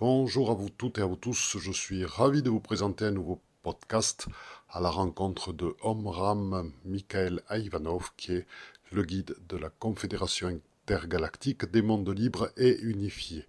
[0.00, 3.10] Bonjour à vous toutes et à vous tous, je suis ravi de vous présenter un
[3.10, 4.28] nouveau podcast
[4.70, 8.46] à la rencontre de Omram Mikhail Ivanov, qui est
[8.92, 13.44] le guide de la Confédération intergalactique des mondes libres et unifiés.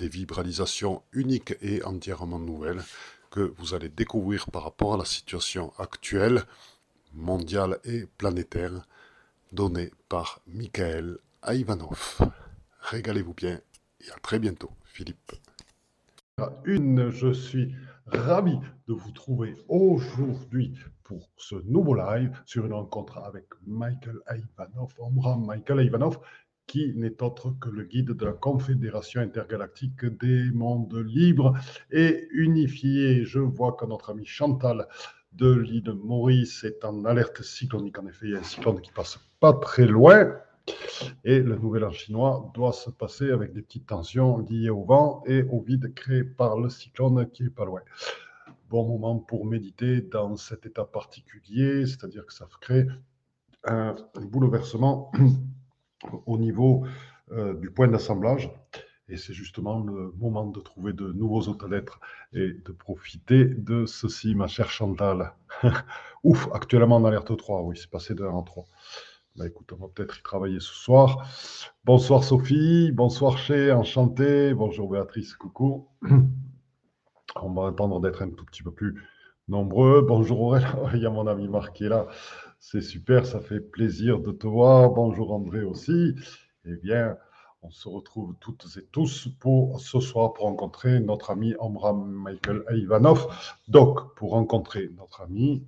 [0.00, 2.82] Des vibralisations uniques et entièrement nouvelles
[3.30, 6.42] que vous allez découvrir par rapport à la situation actuelle,
[7.12, 8.84] mondiale et planétaire,
[9.52, 12.18] donnée par Mikhail Ivanov.
[12.80, 13.60] Régalez-vous bien
[14.00, 15.34] et à très bientôt, Philippe.
[16.66, 17.74] Je suis
[18.06, 24.92] ravi de vous trouver aujourd'hui pour ce nouveau live sur une rencontre avec Michael Ivanov,
[24.98, 26.18] Omram Michael Ivanov,
[26.66, 31.54] qui n'est autre que le guide de la Confédération intergalactique des mondes libres
[31.92, 33.24] et unifiés.
[33.24, 34.88] Je vois que notre ami Chantal
[35.32, 37.98] de l'île Maurice est en alerte cyclonique.
[37.98, 40.34] En effet, il y a un cyclone qui passe pas très loin.
[41.24, 45.22] Et le nouvel an chinois doit se passer avec des petites tensions liées au vent
[45.26, 47.82] et au vide créé par le cyclone qui est pas loin.
[48.70, 52.86] Bon moment pour méditer dans cet état particulier, c'est-à-dire que ça crée
[53.64, 53.94] un
[54.30, 55.12] bouleversement
[56.26, 56.84] au niveau
[57.32, 58.50] euh, du point d'assemblage.
[59.08, 62.00] Et c'est justement le moment de trouver de nouveaux d'être
[62.32, 65.34] et de profiter de ceci, ma chère Chantal.
[66.24, 68.64] Ouf, actuellement en alerte 3, oui, c'est passé de 1 en 3.
[69.36, 71.28] Bah, écoute, on va peut-être y travailler ce soir.
[71.84, 74.54] Bonsoir Sophie, bonsoir Chez, enchanté.
[74.54, 75.88] Bonjour Béatrice, coucou.
[77.42, 78.94] On va attendre d'être un tout petit peu plus
[79.48, 80.02] nombreux.
[80.02, 82.06] Bonjour Aurèle, il y a mon ami Marc qui est là.
[82.60, 84.90] C'est super, ça fait plaisir de te voir.
[84.90, 86.14] Bonjour André aussi.
[86.64, 87.16] Eh bien,
[87.62, 92.62] on se retrouve toutes et tous pour ce soir pour rencontrer notre ami Omram Michael
[92.70, 93.26] Ivanov.
[93.66, 95.64] Donc, pour rencontrer notre ami,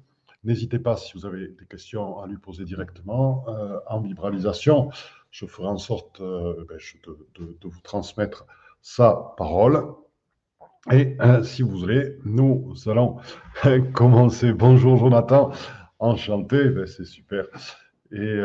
[0.46, 4.90] N'hésitez pas, si vous avez des questions, à lui poser directement euh, en vibralisation.
[5.32, 6.78] Je ferai en sorte euh, ben,
[7.34, 8.46] de, vous transmettre
[8.80, 9.92] sa parole.
[10.92, 13.16] Et euh, si vous voulez, nous allons
[13.92, 14.52] commencer.
[14.52, 15.50] Bonjour Jonathan,
[15.98, 17.46] enchanté, ben, c'est super.
[18.12, 18.40] Et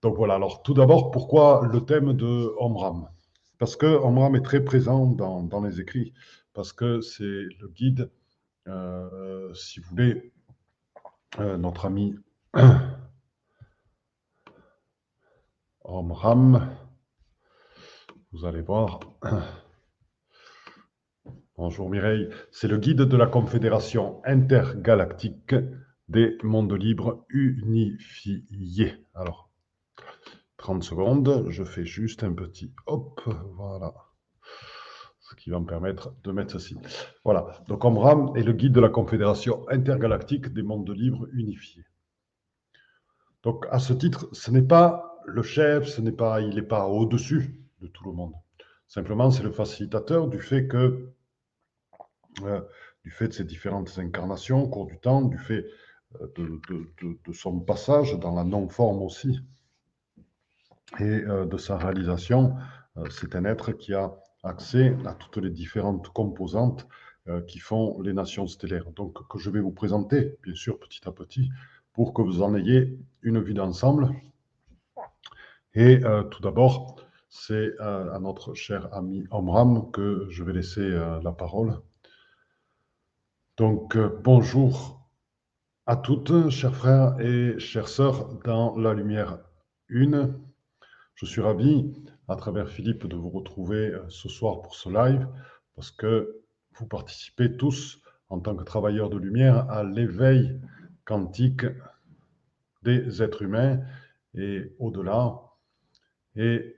[0.00, 3.06] donc voilà, alors tout d'abord, pourquoi le thème de Omram?
[3.58, 6.14] Parce que Omram est très présent dans, dans les écrits,
[6.54, 7.22] parce que c'est
[7.60, 8.10] le guide
[9.54, 10.32] si vous voulez,
[11.38, 12.16] euh, notre ami
[15.84, 16.76] Omram,
[18.32, 19.00] vous allez voir.
[21.56, 25.54] Bonjour Mireille, c'est le guide de la Confédération intergalactique
[26.08, 29.06] des mondes libres unifiés.
[29.14, 29.50] Alors,
[30.56, 33.20] 30 secondes, je fais juste un petit hop,
[33.54, 34.09] voilà
[35.30, 36.76] ce qui va me permettre de mettre ceci.
[37.24, 41.84] Voilà, donc Omram est le guide de la Confédération intergalactique des mondes libres unifiés.
[43.44, 46.88] Donc à ce titre, ce n'est pas le chef, ce n'est pas, il n'est pas
[46.88, 48.34] au-dessus de tout le monde.
[48.88, 51.12] Simplement, c'est le facilitateur du fait que,
[52.42, 52.60] euh,
[53.04, 55.64] du fait de ses différentes incarnations au cours du temps, du fait
[56.20, 56.60] euh,
[57.24, 59.40] de, son passage dans la non-forme aussi,
[60.98, 62.56] et euh, de sa réalisation,
[63.08, 64.12] c'est un être qui a
[64.42, 66.88] accès à toutes les différentes composantes
[67.28, 68.90] euh, qui font les nations stellaires.
[68.92, 71.50] Donc, que je vais vous présenter, bien sûr, petit à petit,
[71.92, 74.10] pour que vous en ayez une vue d'ensemble.
[75.74, 76.96] Et euh, tout d'abord,
[77.28, 80.88] c'est euh, à notre cher ami Omram que je vais laisser
[81.22, 81.80] la parole.
[83.56, 85.06] Donc, bonjour
[85.86, 89.38] à toutes, chers frères et chères sœurs, dans la lumière
[89.88, 90.40] une.
[91.14, 91.92] Je suis ravi
[92.30, 95.26] à travers Philippe de vous retrouver euh, ce soir pour ce live,
[95.74, 96.42] parce que
[96.78, 100.60] vous participez tous en tant que travailleurs de lumière à l'éveil
[101.04, 101.66] quantique
[102.82, 103.80] des êtres humains
[104.34, 105.40] et au-delà.
[106.36, 106.76] Et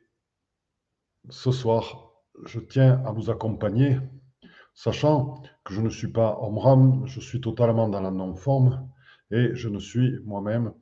[1.29, 2.13] ce soir,
[2.47, 3.99] je tiens à vous accompagner,
[4.73, 8.89] sachant que je ne suis pas Omram, je suis totalement dans la non-forme
[9.31, 10.73] et je ne suis moi-même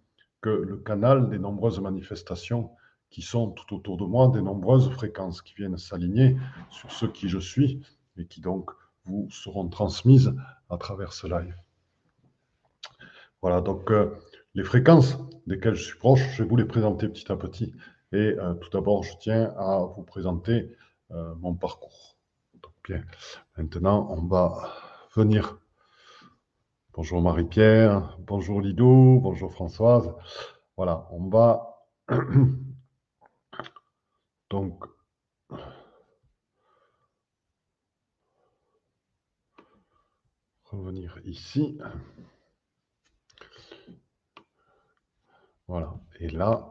[0.40, 2.70] que le canal des nombreuses manifestations
[3.10, 6.36] qui sont tout autour de moi, des nombreuses fréquences qui viennent s'aligner
[6.70, 7.80] sur ce qui je suis
[8.16, 8.70] et qui donc
[9.04, 10.34] vous seront transmises
[10.68, 11.54] à travers ce live.
[13.42, 14.16] Voilà, donc euh,
[14.54, 17.74] les fréquences desquelles je suis proche, je vais vous les présenter petit à petit.
[18.12, 20.76] Et euh, tout d'abord, je tiens à vous présenter
[21.10, 22.16] euh, mon parcours.
[22.84, 23.02] bien,
[23.56, 24.72] maintenant, on va
[25.14, 25.58] venir.
[26.92, 30.12] Bonjour Marie-Pierre, bonjour Lido, bonjour Françoise.
[30.76, 31.86] Voilà, on va
[34.50, 34.84] Donc,
[40.64, 41.78] revenir ici.
[45.68, 45.94] Voilà.
[46.18, 46.68] Et là,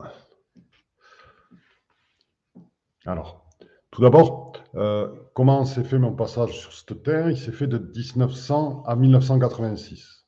[3.06, 3.50] alors,
[3.92, 7.30] tout d'abord, euh, comment s'est fait mon passage sur cette terre?
[7.30, 10.26] Il s'est fait de 1900 à 1986.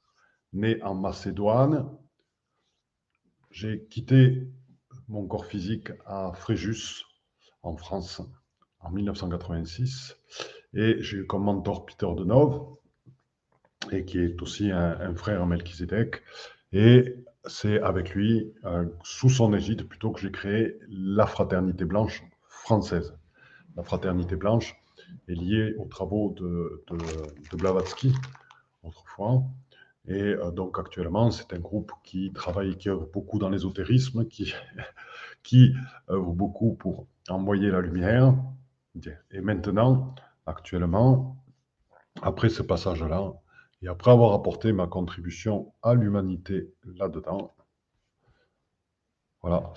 [0.54, 1.98] Né en Macédoine,
[3.52, 4.48] j'ai quitté
[5.10, 7.06] mon corps physique à Fréjus,
[7.64, 8.22] en France,
[8.80, 10.18] en 1986.
[10.74, 12.78] Et j'ai eu comme mentor Peter Denov,
[13.92, 16.22] et qui est aussi un, frère Melchizedek.
[16.72, 17.16] Et
[17.46, 23.18] c'est avec lui, euh, sous son égide plutôt, que j'ai créé la Fraternité Blanche française.
[23.76, 24.76] La Fraternité Blanche
[25.28, 28.14] est liée aux travaux de, de, Blavatsky,
[28.84, 29.44] autrefois.
[30.08, 34.54] Et euh, donc actuellement, c'est un groupe qui travaille, qui œuvre beaucoup dans l'ésotérisme, qui,
[35.44, 35.74] qui
[36.10, 38.34] œuvre beaucoup pour envoyer la lumière.
[39.32, 40.16] Et maintenant,
[40.46, 41.38] actuellement,
[42.22, 43.34] après ce passage-là,
[43.82, 47.54] et après avoir apporté ma contribution à l'humanité là-dedans,
[49.42, 49.74] voilà,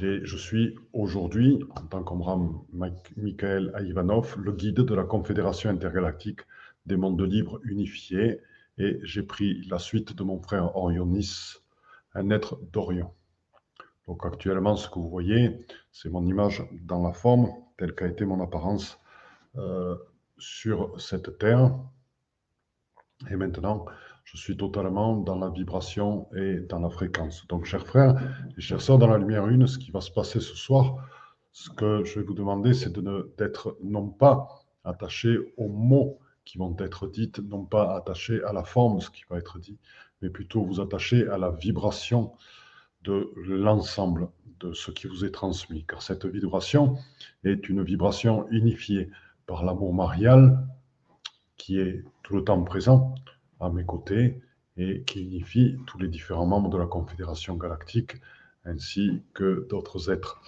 [0.00, 6.40] je suis aujourd'hui, en tant qu'Omram Michael Ivanov, le guide de la Confédération intergalactique
[6.86, 8.40] des mondes libres unifiés,
[8.78, 11.56] et j'ai pris la suite de mon frère Orionis,
[12.14, 13.12] un être d'Orion.
[14.06, 17.48] Donc actuellement, ce que vous voyez, c'est mon image dans la forme,
[17.78, 18.98] telle qu'a été mon apparence
[19.56, 19.96] euh,
[20.38, 21.74] sur cette terre.
[23.30, 23.86] Et maintenant,
[24.24, 27.46] je suis totalement dans la vibration et dans la fréquence.
[27.46, 28.20] Donc, chers frères
[28.56, 30.96] et chers sœurs, dans la lumière une, ce qui va se passer ce soir,
[31.52, 32.92] ce que je vais vous demander, c'est
[33.38, 34.48] d'être non pas
[34.84, 39.10] attaché aux mots qui vont être dits, non pas attaché à la forme de ce
[39.10, 39.78] qui va être dit,
[40.20, 42.32] mais plutôt vous attacher à la vibration
[43.04, 44.28] de l'ensemble
[44.60, 45.84] de ce qui vous est transmis.
[45.84, 46.96] Car cette vibration
[47.44, 49.10] est une vibration unifiée
[49.46, 50.66] par l'amour marial
[51.56, 53.14] qui est tout le temps présent
[53.60, 54.40] à mes côtés
[54.76, 58.16] et qui unifie tous les différents membres de la Confédération galactique
[58.64, 60.40] ainsi que d'autres êtres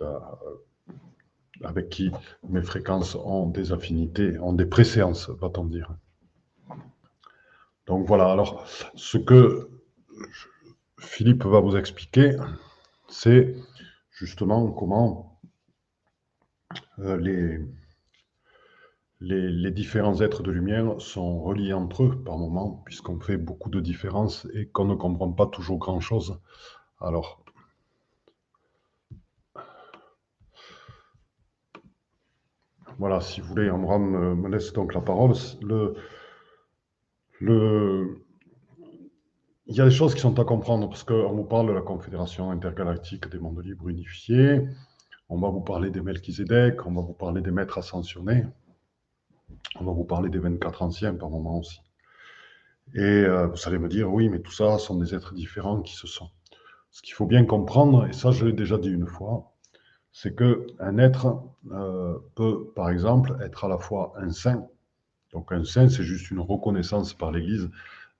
[0.00, 0.18] euh,
[1.62, 2.10] avec qui
[2.48, 5.94] mes fréquences ont des affinités, ont des préséances, va-t-on dire.
[7.86, 9.70] Donc voilà, alors ce que
[10.98, 12.36] Philippe va vous expliquer,
[13.08, 13.54] c'est
[14.10, 15.38] justement comment
[16.98, 17.18] euh,
[19.20, 23.80] les, différents êtres de lumière sont reliés entre eux par moments, puisqu'on fait beaucoup de
[23.80, 26.40] différences et qu'on ne comprend pas toujours grand-chose.
[27.00, 27.44] Alors,
[32.98, 35.34] voilà, si vous voulez, Amram me laisse donc la parole.
[35.60, 35.94] Le,
[37.40, 38.25] le,
[39.66, 41.82] il y a des choses qui sont à comprendre, parce qu'on vous parle de la
[41.82, 44.62] Confédération intergalactique des mondes libres unifiés,
[45.28, 48.46] on va vous parler des Melchizedek, on va vous parler des maîtres ascensionnés.
[49.80, 51.80] On va vous parler des 24 anciens par moment aussi.
[52.94, 55.96] Et euh, vous allez me dire, oui, mais tout ça sont des êtres différents qui
[55.96, 56.30] se sont.
[56.92, 59.52] Ce qu'il faut bien comprendre, et ça je l'ai déjà dit une fois,
[60.12, 61.42] c'est qu'un être
[61.72, 64.66] euh, peut, par exemple, être à la fois un saint.
[65.32, 67.68] Donc un saint, c'est juste une reconnaissance par l'Église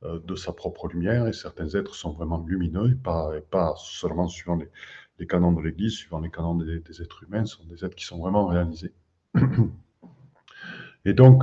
[0.03, 4.59] de sa propre lumière, et certains êtres sont vraiment lumineux, pas, pas seulement suivant
[5.19, 8.19] les, canons de l'Église, suivant les canons des, êtres humains, sont des êtres qui sont
[8.19, 8.93] vraiment réalisés.
[11.07, 11.43] Et donc,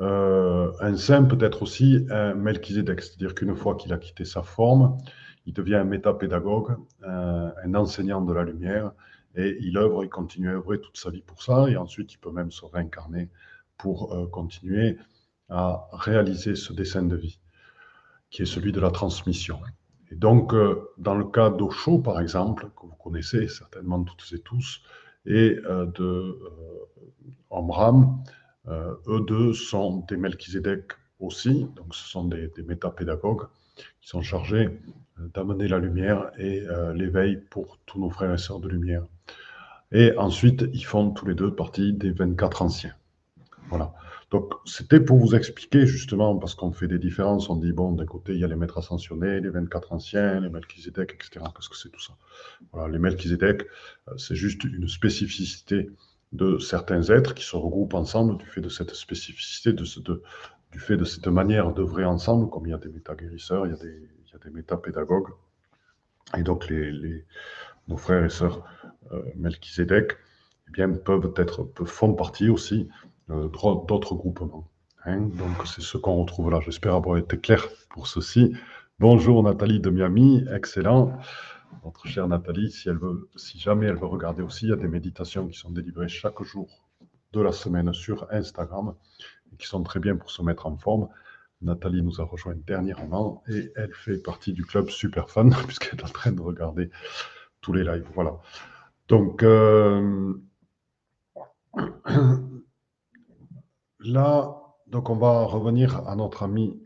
[0.00, 4.42] euh, un saint peut être aussi un Melchizedek, c'est-à-dire qu'une fois qu'il a quitté sa
[4.42, 4.98] forme,
[5.46, 8.92] il devient un métapédagogue, un, un enseignant de la lumière,
[9.36, 12.18] et il œuvre, il continue à œuvrer toute sa vie pour ça, et ensuite il
[12.18, 13.28] peut même se réincarner
[13.78, 14.98] pour euh, continuer
[15.48, 17.39] à réaliser ce dessin de vie,
[18.30, 19.60] qui est celui de la transmission.
[20.10, 24.40] Et donc, euh, dans le cas d'Osho, par exemple, que vous connaissez certainement toutes et
[24.40, 24.82] tous,
[25.26, 25.58] et
[25.94, 26.38] de
[27.50, 28.22] Omram,
[28.68, 33.46] euh, eux deux sont des Melchizedek aussi, donc ce sont des, des métapédagogues
[34.00, 34.68] qui sont chargés
[35.18, 39.02] euh, d'amener la lumière et euh, l'éveil pour tous nos frères et sœurs de lumière.
[39.92, 42.94] Et ensuite, ils font tous les deux partie des 24 anciens.
[43.68, 43.92] Voilà.
[44.30, 48.06] Donc, c'était pour vous expliquer justement, parce qu'on fait des différences, on dit, bon, d'un
[48.06, 51.44] côté, il y a les maîtres ascensionnés, les 24 anciens, les Melchizedek, etc.
[51.54, 52.14] Qu'est-ce que c'est tout ça?
[52.72, 53.66] Voilà, les Melchizedek,
[54.16, 55.90] c'est juste une spécificité
[56.32, 61.04] de certains êtres qui se regroupent ensemble du fait de cette spécificité, du fait de
[61.04, 64.08] cette manière d'œuvrer ensemble, comme il y a des méta-guérisseurs, il y a des,
[64.44, 65.30] il méta-pédagogues.
[66.36, 67.24] Et donc, les,
[67.88, 68.64] nos frères et sœurs
[69.12, 70.16] euh, Melchizedek
[70.68, 74.68] eh bien, peuvent être, font partie aussi euh, d'autres groupements.
[75.04, 75.20] Hein.
[75.20, 76.60] Donc, c'est ce qu'on retrouve là.
[76.60, 78.54] J'espère avoir été clair pour ceci.
[78.98, 81.18] Bonjour Nathalie de Miami, excellent
[81.84, 85.58] notre chère Nathalie, si jamais elle veut regarder aussi, il y a des méditations qui
[85.58, 86.68] sont délivrées chaque jour
[87.32, 88.94] de la semaine sur Instagram
[89.52, 91.08] et qui sont très bien pour se mettre en forme.
[91.62, 96.04] Nathalie nous a rejoint dernièrement et elle fait partie du club super fan puisqu'elle est
[96.04, 96.90] en train de regarder
[97.60, 98.06] tous les lives.
[98.14, 98.38] Voilà.
[99.08, 100.34] Donc, euh,
[104.00, 106.80] là, donc on va revenir à notre ami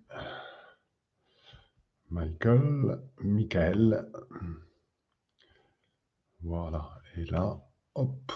[2.11, 4.09] Michael, Michael.
[6.43, 7.59] Voilà, et là,
[7.95, 8.33] hop.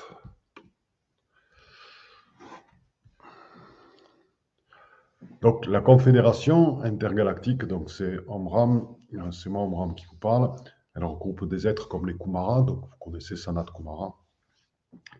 [5.42, 8.96] Donc la Confédération intergalactique, donc c'est Omram,
[9.30, 10.56] c'est moi Omram qui vous parle.
[10.94, 14.16] Elle regroupe des êtres comme les Kumara, donc vous connaissez Sanat Kumara,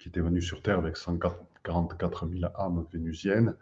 [0.00, 0.96] qui était venu sur Terre avec
[1.66, 3.54] 144 000 âmes vénusiennes.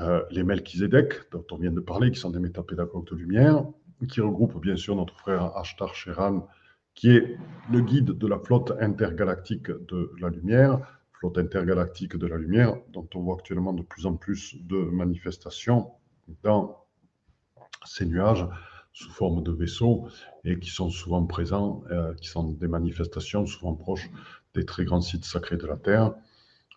[0.00, 3.64] Euh, les Melchizedek, dont on vient de parler, qui sont des métapédagogues de lumière,
[4.08, 6.48] qui regroupent bien sûr notre frère Ashtar Sheran,
[6.94, 7.36] qui est
[7.70, 10.78] le guide de la flotte intergalactique de la lumière,
[11.12, 15.92] flotte intergalactique de la lumière, dont on voit actuellement de plus en plus de manifestations
[16.42, 16.84] dans
[17.84, 18.46] ces nuages
[18.92, 20.08] sous forme de vaisseaux
[20.44, 24.10] et qui sont souvent présents, euh, qui sont des manifestations souvent proches
[24.54, 26.12] des très grands sites sacrés de la Terre,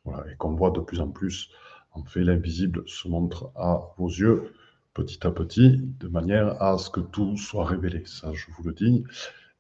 [0.05, 1.49] voilà, et qu'on voit de plus en plus.
[1.91, 4.53] En fait, l'invisible se montre à vos yeux
[4.93, 8.03] petit à petit, de manière à ce que tout soit révélé.
[8.05, 9.03] Ça, je vous le dis.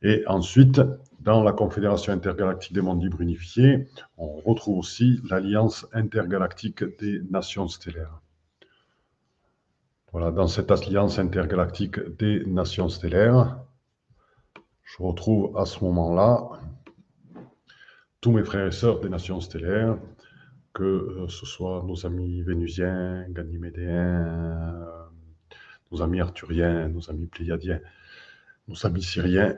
[0.01, 0.81] Et ensuite,
[1.19, 3.87] dans la Confédération intergalactique des mondes libres unifiés,
[4.17, 8.21] on retrouve aussi l'Alliance intergalactique des nations stellaires.
[10.11, 13.59] Voilà, dans cette alliance intergalactique des nations stellaires,
[14.83, 16.47] je retrouve à ce moment-là
[18.21, 19.97] tous mes frères et sœurs des nations stellaires,
[20.75, 25.05] que euh, ce soit nos amis vénusiens, ganymédéens, euh,
[25.91, 27.79] nos amis arthuriens, nos amis pléiadiens,
[28.67, 29.57] nos amis syriens,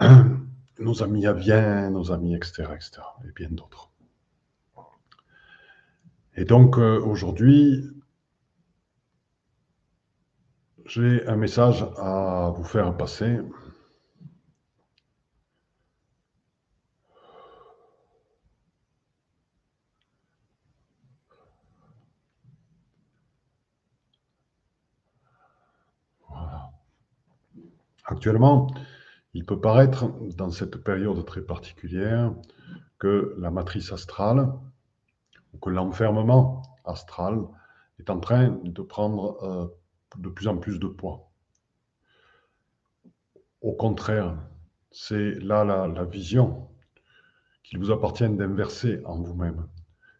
[0.78, 3.90] nos amis aviens, nos amis, etc., etc., et bien d'autres.
[6.36, 7.90] Et donc euh, aujourd'hui,
[10.86, 13.40] j'ai un message à vous faire passer.
[28.04, 28.68] Actuellement,
[29.34, 30.06] il peut paraître,
[30.36, 32.34] dans cette période très particulière,
[32.98, 34.52] que la matrice astrale,
[35.52, 37.42] ou que l'enfermement astral
[37.98, 39.66] est en train de prendre euh,
[40.18, 41.30] de plus en plus de poids.
[43.60, 44.36] Au contraire,
[44.90, 46.68] c'est là la, vision
[47.62, 49.66] qu'il vous appartient d'inverser en vous-même,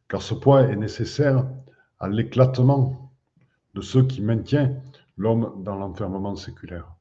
[0.09, 1.47] car ce poids est nécessaire
[1.99, 3.13] à l'éclatement
[3.75, 4.77] de ce qui maintient
[5.17, 6.95] l'homme dans l'enfermement séculaire.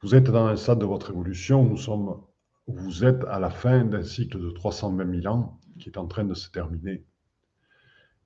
[0.00, 2.24] Vous êtes dans un stade de votre évolution, nous
[2.68, 6.24] vous êtes à la fin d'un cycle de 320 000 ans qui est en train
[6.24, 7.04] de se terminer.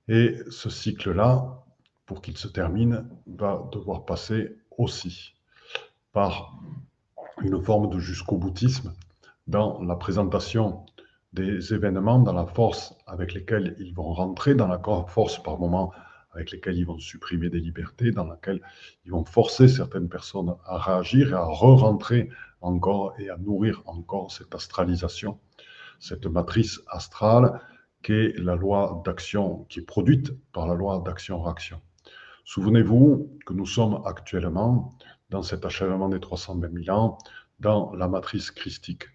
[0.07, 1.63] Et ce cycle-là,
[2.05, 5.33] pour qu'il se termine, va devoir passer aussi
[6.11, 6.59] par
[7.41, 8.93] une forme de jusqu'au boutisme
[9.47, 10.85] dans la présentation
[11.31, 15.91] des événements, dans la force avec lesquelles ils vont rentrer, dans la force par moment
[16.33, 18.61] avec lesquels ils vont supprimer des libertés, dans laquelle
[19.05, 22.29] ils vont forcer certaines personnes à réagir et à re-rentrer
[22.61, 25.39] encore et à nourrir encore cette astralisation,
[25.99, 27.61] cette matrice astrale
[28.03, 31.81] qui est la loi d'action, qui est produite par la loi d'action-réaction.
[32.45, 34.97] Souvenez-vous que nous sommes actuellement
[35.29, 37.17] dans cet achèvement des 320 000 ans,
[37.59, 39.05] dans la matrice christique.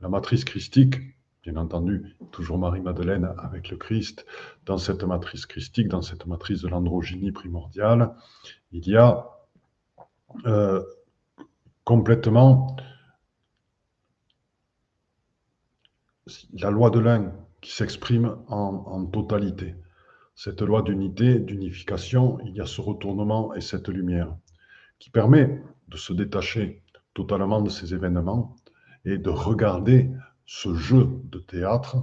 [0.00, 0.96] La matrice christique,
[1.42, 4.26] bien entendu, toujours Marie-Madeleine avec le Christ,
[4.66, 8.14] dans cette matrice christique, dans cette matrice de l'androgynie primordiale,
[8.72, 9.26] il y a
[10.46, 10.82] euh,
[11.84, 12.76] complètement
[16.52, 19.76] la loi de l'un qui s'exprime en, en totalité.
[20.34, 24.34] Cette loi d'unité, d'unification, il y a ce retournement et cette lumière
[24.98, 26.82] qui permet de se détacher
[27.14, 28.56] totalement de ces événements
[29.04, 30.10] et de regarder
[30.52, 31.98] ce jeu de théâtre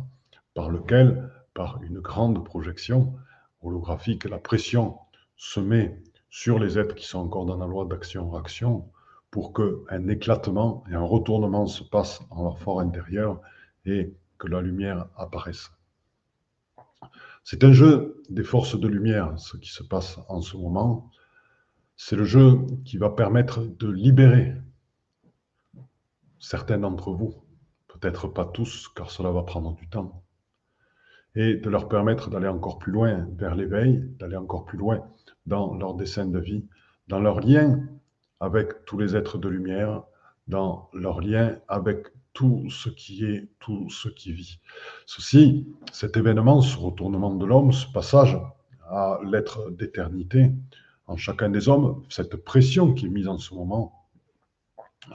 [0.53, 3.13] par lequel, par une grande projection
[3.61, 4.97] holographique, la pression
[5.35, 8.89] se met sur les êtres qui sont encore dans la loi d'action-réaction
[9.31, 13.41] pour qu'un éclatement et un retournement se passent en leur fort intérieur
[13.85, 15.69] et que la lumière apparaisse.
[17.43, 21.11] C'est un jeu des forces de lumière, ce qui se passe en ce moment.
[21.97, 24.53] C'est le jeu qui va permettre de libérer
[26.39, 27.35] certains d'entre vous
[27.99, 30.23] peut-être pas tous, car cela va prendre du temps,
[31.35, 35.07] et de leur permettre d'aller encore plus loin vers l'éveil, d'aller encore plus loin
[35.45, 36.65] dans leur dessin de vie,
[37.07, 37.79] dans leur lien
[38.39, 40.03] avec tous les êtres de lumière,
[40.47, 44.59] dans leur lien avec tout ce qui est, tout ce qui vit.
[45.05, 48.37] Ceci, cet événement, ce retournement de l'homme, ce passage
[48.89, 50.51] à l'être d'éternité
[51.07, 54.07] en chacun des hommes, cette pression qui est mise en ce moment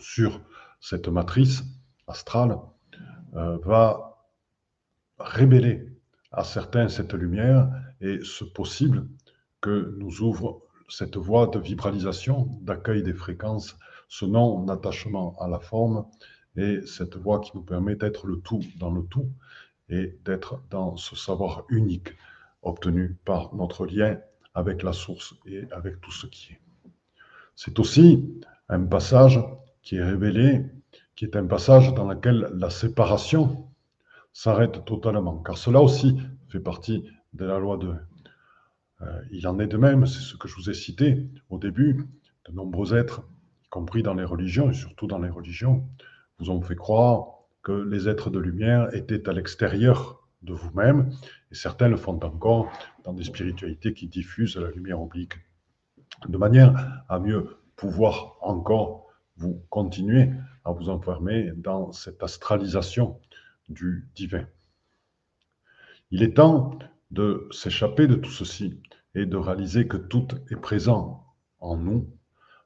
[0.00, 0.40] sur
[0.80, 1.62] cette matrice
[2.06, 2.58] astrale,
[3.34, 4.18] euh, va
[5.18, 5.86] révéler
[6.30, 7.70] à certains cette lumière
[8.00, 9.06] et ce possible
[9.60, 13.76] que nous ouvre cette voie de vibralisation, d'accueil des fréquences,
[14.08, 16.06] ce non-attachement à la forme
[16.56, 19.30] et cette voie qui nous permet d'être le tout dans le tout
[19.88, 22.14] et d'être dans ce savoir unique
[22.62, 24.18] obtenu par notre lien
[24.54, 26.60] avec la source et avec tout ce qui est.
[27.56, 29.40] C'est aussi un passage
[29.82, 30.64] qui est révélé,
[31.16, 33.69] qui est un passage dans lequel la séparation
[34.33, 37.04] s'arrête totalement, car cela aussi fait partie
[37.35, 37.95] de la loi de
[39.02, 42.07] euh, il en est de même, c'est ce que je vous ai cité au début,
[42.49, 43.23] de nombreux êtres,
[43.64, 45.88] y compris dans les religions, et surtout dans les religions,
[46.38, 47.26] vous ont fait croire
[47.62, 51.11] que les êtres de lumière étaient à l'extérieur de vous-même,
[51.50, 52.71] et certains le font encore
[53.04, 55.35] dans des spiritualités qui diffusent la lumière oblique,
[56.28, 60.31] de manière à mieux pouvoir encore vous continuer
[60.64, 63.21] à vous enfermer dans cette astralisation
[63.69, 64.47] du divin.
[66.11, 66.78] Il est temps
[67.11, 68.81] de s'échapper de tout ceci
[69.14, 71.26] et de réaliser que tout est présent
[71.61, 72.09] en nous.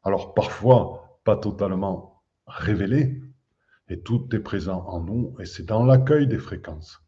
[0.04, 3.20] Alors parfois pas totalement révélé,
[3.88, 7.02] et tout est présent en nous, et c'est dans l'accueil des fréquences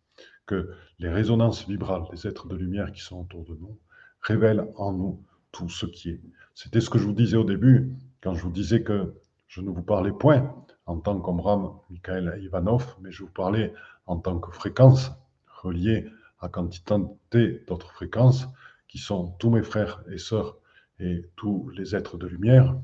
[0.46, 3.78] que les résonances vibrales des êtres de lumière qui sont autour de nous
[4.20, 6.20] révèlent en nous tout ce qui est.
[6.54, 9.14] C'était ce que je vous disais au début, quand je vous disais que
[9.46, 10.54] je ne vous parlais point
[10.88, 13.74] en tant qu'Omram Mikhail Ivanov, mais je vous parlais
[14.06, 15.12] en tant que fréquence
[15.46, 16.06] reliée
[16.40, 18.48] à quantité d'autres fréquences
[18.88, 20.56] qui sont tous mes frères et sœurs
[20.98, 22.74] et tous les êtres de lumière,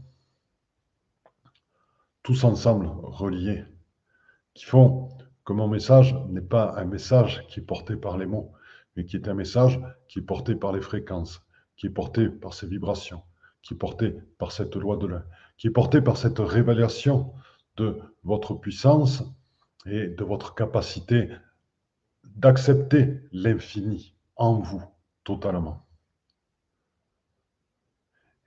[2.23, 3.65] tous ensemble reliés,
[4.53, 5.09] qui font
[5.47, 8.53] que mon message n'est pas un message qui est porté par les mots,
[8.97, 11.43] mais qui est un message qui est porté par les fréquences,
[11.77, 13.23] qui est porté par ces vibrations,
[13.63, 15.25] qui est porté par cette loi de l'un,
[15.57, 17.33] qui est porté par cette révélation
[17.77, 19.23] de votre puissance
[19.87, 21.31] et de votre capacité
[22.25, 24.83] d'accepter l'infini en vous
[25.25, 25.87] totalement.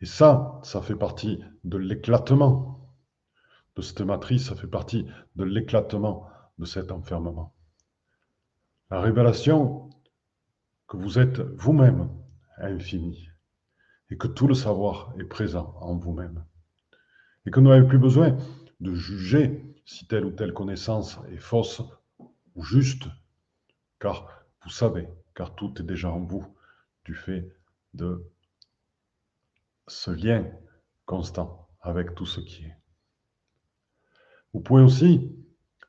[0.01, 2.93] Et ça, ça fait partie de l'éclatement
[3.75, 7.54] de cette matrice, ça fait partie de l'éclatement de cet enfermement.
[8.89, 9.89] La révélation
[10.88, 12.10] que vous êtes vous-même
[12.58, 13.30] infini
[14.10, 16.43] et que tout le savoir est présent en vous-même
[17.45, 18.38] et que vous n'avez plus besoin
[18.80, 21.82] de juger si telle ou telle connaissance est fausse
[22.56, 23.08] ou juste
[24.00, 24.28] car
[24.63, 26.46] vous savez, car tout est déjà en vous,
[27.06, 27.56] du fait
[27.94, 28.24] de
[29.88, 30.46] ce lien
[31.06, 32.78] constant avec tout ce qui est.
[34.54, 35.32] Vous pouvez aussi,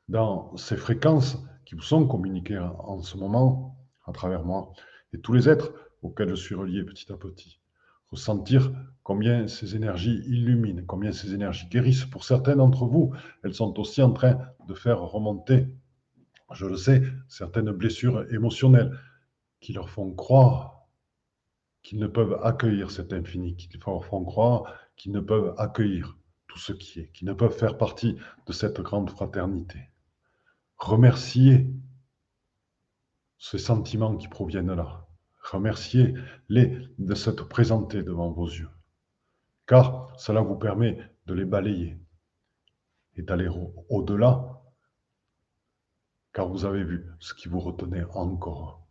[0.07, 4.71] dans ces fréquences qui vous sont communiquées en ce moment, à travers moi,
[5.13, 7.59] et tous les êtres auxquels je suis relié petit à petit,
[8.11, 8.71] ressentir
[9.09, 12.05] combien ces énergies illuminent, combien ces énergies guérissent.
[12.05, 13.11] Pour certains d'entre vous,
[13.43, 15.65] elles sont aussi en train de faire remonter
[16.53, 18.95] je le sais, certaines blessures émotionnelles
[19.61, 20.85] qui leur font croire
[21.81, 26.15] qu'ils ne peuvent accueillir cet infini, qui leur font croire qu'ils ne peuvent accueillir
[26.47, 29.79] tout ce qui est, qui ne peuvent faire partie de cette grande fraternité.
[30.77, 31.67] Remerciez
[33.39, 35.07] ces sentiments qui proviennent là.
[35.51, 38.69] Remerciez-les de s'être présentés devant vos yeux,
[39.69, 42.01] car cela vous permet de les balayer
[43.15, 43.47] et d'aller
[43.87, 44.63] au-delà
[46.33, 48.87] car vous avez vu ce qui vous retenait encore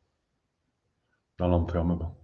[1.37, 2.17] dans l'enfermement.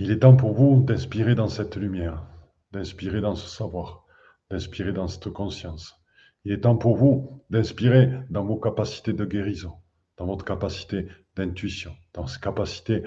[0.00, 2.26] Il est temps pour vous d'inspirer dans cette lumière,
[2.72, 4.06] d'inspirer dans ce savoir,
[4.50, 5.94] d'inspirer dans cette conscience.
[6.44, 9.74] Il est temps pour vous d'inspirer dans vos capacités de guérison,
[10.16, 13.04] dans votre capacité d'intuition, dans vos capacités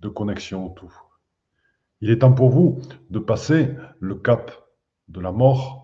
[0.00, 0.92] de connexion au tout.
[2.00, 2.80] Il est temps pour vous
[3.10, 4.52] de passer le cap
[5.08, 5.78] de la mort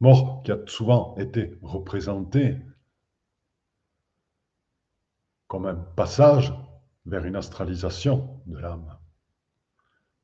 [0.00, 2.58] mort qui a souvent été représentée
[5.46, 6.52] comme un passage
[7.06, 8.98] vers une astralisation de l'âme.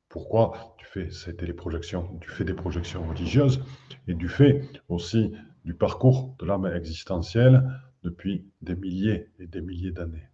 [0.09, 3.63] Pourquoi Du fait, c'était les projections, du fait des projections religieuses
[4.07, 7.63] et du fait aussi du parcours de l'âme existentielle
[8.03, 10.27] depuis des milliers et des milliers d'années.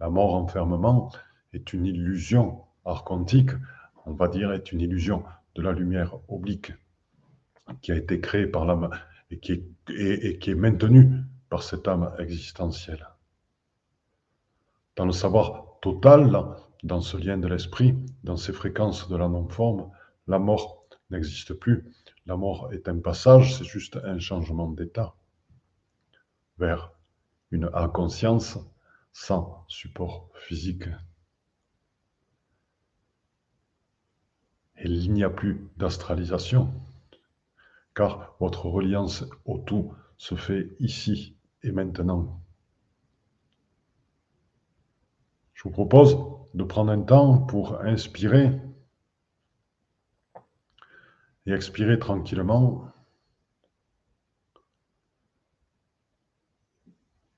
[0.00, 1.10] La mort enfermement
[1.52, 3.50] est une illusion archontique,
[4.06, 6.72] on va dire, est une illusion de la lumière oblique
[7.82, 8.90] qui a été créé par l'âme
[9.30, 11.10] et qui est, et, qui est maintenu
[11.48, 13.06] par cette âme existentielle.
[14.96, 16.30] Dans le savoir total,
[16.82, 19.90] dans ce lien de l'esprit, dans ces fréquences de la non-forme,
[20.26, 21.86] la mort n'existe plus.
[22.26, 25.14] La mort est un passage, c'est juste un changement d'état
[26.58, 26.92] vers
[27.50, 28.58] une inconscience
[29.12, 30.84] sans support physique.
[34.80, 36.72] et il n'y a plus d'astralisation,
[37.94, 42.40] car votre reliance au tout se fait ici et maintenant.
[45.52, 46.16] Je vous propose
[46.54, 48.58] de prendre un temps pour inspirer
[51.44, 52.90] et expirer tranquillement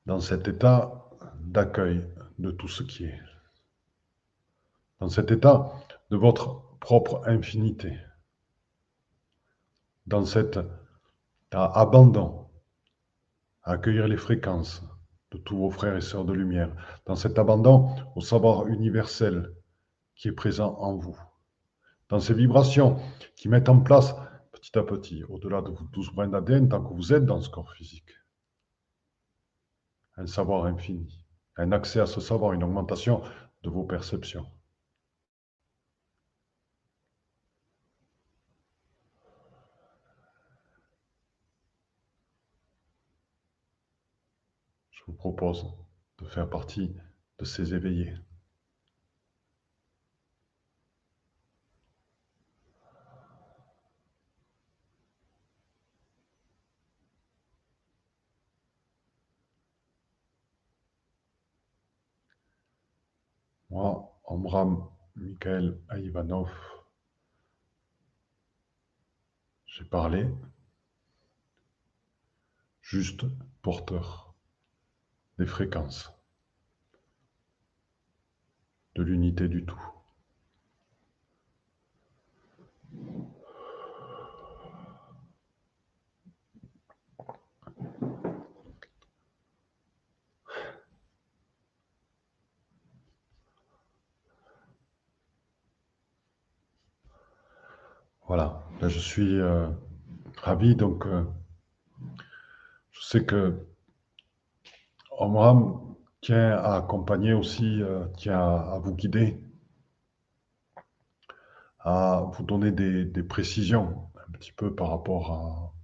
[0.07, 2.07] dans cet état d'accueil
[2.38, 3.20] de tout ce qui est,
[5.00, 5.72] dans cet état
[6.11, 7.97] de votre propre infinité,
[10.07, 10.59] dans cet
[11.53, 12.49] abandon
[13.62, 14.83] à accueillir les fréquences
[15.31, 16.75] de tous vos frères et sœurs de lumière,
[17.07, 19.55] dans cet abandon au savoir universel
[20.16, 21.16] qui est présent en vous,
[22.09, 22.99] dans ces vibrations
[23.37, 24.16] qui mettent en place
[24.51, 27.49] petit à petit, au-delà de vos douze brins d'ADN, tant que vous êtes dans ce
[27.49, 28.11] corps physique,
[30.16, 33.23] un savoir infini, un accès à ce savoir, une augmentation
[33.62, 34.47] de vos perceptions.
[45.03, 45.67] Je vous propose
[46.19, 46.95] de faire partie
[47.41, 48.15] de ces éveillés.
[63.71, 66.49] Moi, Omram Mikhail Ivanov,
[69.67, 70.29] j'ai parlé
[72.83, 73.25] juste
[73.62, 74.32] porteur
[75.38, 76.12] des fréquences
[78.95, 79.81] de l'unité du tout.
[98.27, 99.68] Voilà, là je suis euh,
[100.38, 100.75] ravi.
[100.75, 101.25] Donc, euh,
[102.92, 103.66] je sais que
[105.18, 109.40] Omram tient à accompagner aussi, euh, tient à, vous guider,
[111.81, 115.75] à vous donner des, précisions un petit peu par rapport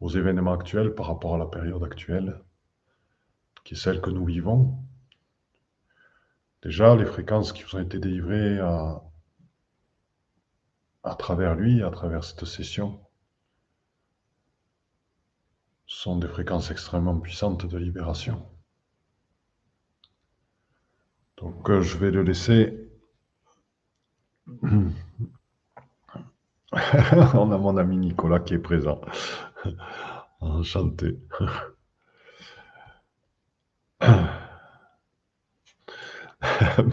[0.00, 2.40] aux événements actuels, par rapport à la période actuelle,
[3.64, 4.78] qui est celle que nous vivons.
[6.62, 9.02] Déjà, les fréquences qui vous ont été délivrées à
[11.16, 13.00] travers lui, à travers cette session,
[15.88, 18.46] sont des fréquences extrêmement puissantes de libération.
[21.38, 22.88] Donc euh, je vais le laisser.
[26.72, 29.00] On a mon ami Nicolas qui est présent.
[30.40, 31.18] Enchanté.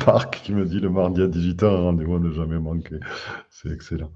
[0.07, 2.99] Marc qui me dit le mardi à 18h, rendez-vous ne jamais manquer.
[3.49, 4.11] C'est excellent.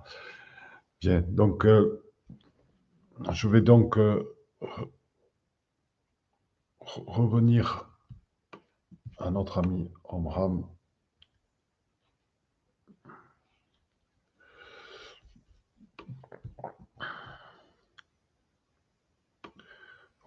[1.01, 2.01] Bien, donc euh,
[3.31, 4.38] je vais donc euh,
[6.81, 7.89] revenir
[9.17, 10.65] à notre ami Omram.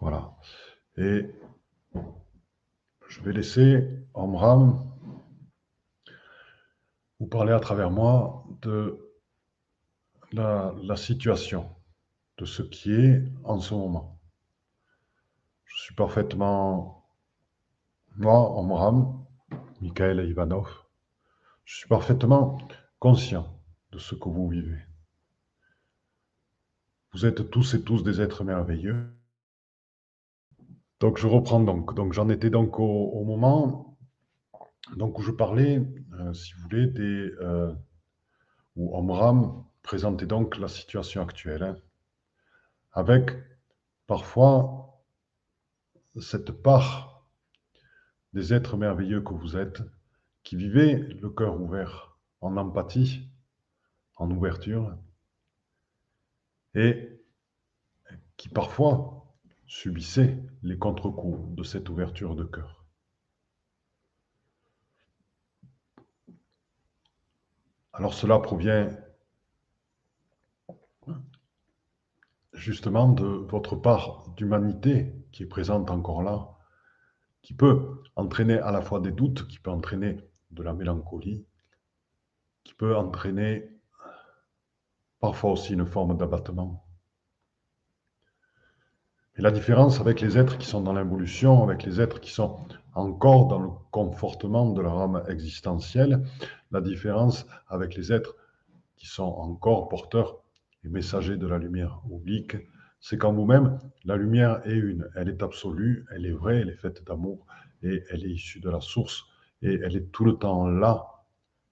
[0.01, 0.35] Voilà.
[0.97, 1.27] Et
[3.09, 4.93] je vais laisser Omram
[7.21, 8.99] vous parler à travers moi de
[10.33, 11.71] la, situation,
[12.39, 14.12] de ce qui est en ce moment.
[15.75, 17.05] Je suis parfaitement,
[18.17, 19.25] moi, Omram,
[19.81, 20.69] Michael Ivanov,
[21.65, 22.59] je suis parfaitement
[22.99, 24.79] conscient de ce que vous vivez.
[27.13, 29.13] Vous êtes tous et tous des êtres merveilleux.
[31.01, 31.95] Donc je reprends donc.
[31.95, 33.93] Donc j'en étais donc au moment
[34.97, 35.81] donc, où je parlais,
[36.21, 37.73] euh, si vous voulez, des, euh,
[38.77, 41.77] où Omram présentait donc la situation actuelle, hein,
[42.93, 43.31] avec
[44.07, 44.82] parfois
[46.21, 47.27] cette part
[48.33, 49.83] des êtres merveilleux que vous êtes,
[50.43, 53.29] qui vivaient le cœur ouvert, en empathie,
[54.17, 54.97] en ouverture,
[56.75, 57.21] et
[58.37, 59.35] qui parfois
[59.67, 62.85] subissaient les contre-coups de cette ouverture de cœur.
[67.93, 68.89] Alors cela provient
[72.53, 76.49] justement de votre part d'humanité qui est présente encore là,
[77.43, 80.19] qui peut entraîner à la fois des doutes, qui peut entraîner
[80.51, 81.45] de la mélancolie,
[82.65, 83.69] qui peut entraîner
[85.21, 86.85] parfois aussi une forme d'abattement.
[89.37, 92.67] Et la différence avec les êtres qui sont dans l'involution, avec les êtres qui sont
[92.95, 96.27] encore dans le confortement de leur âme existentielle,
[96.71, 98.37] la différence avec les êtres
[98.97, 100.43] qui sont encore porteurs
[100.85, 102.57] et messagers de la lumière oblique,
[103.03, 106.77] c'est qu'en vous-même, la lumière est une, elle est absolue, elle est vraie, elle est
[106.77, 107.45] faite d'amour
[107.83, 109.25] et elle est issue de la source
[109.61, 111.25] et elle est tout le temps là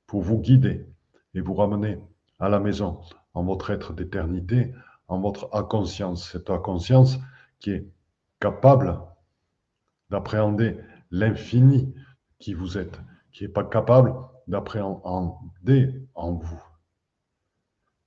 [0.09, 0.87] pour vous guider
[1.35, 1.99] et vous ramener
[2.41, 3.01] à la maison,
[3.33, 4.75] en votre être d'éternité,
[5.07, 7.19] en votre inconscience, cette inconscience
[7.61, 7.87] qui est
[8.41, 8.99] capable
[10.11, 10.79] d'appréhender
[11.13, 11.95] l'infini
[12.41, 14.15] qui vous êtes, qui n'est pas capable
[14.49, 16.63] d'appréhender en vous